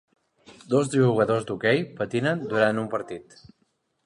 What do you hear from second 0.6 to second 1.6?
Dos jugadors